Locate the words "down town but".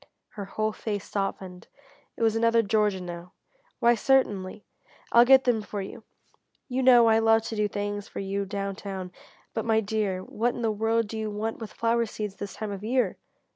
8.43-9.63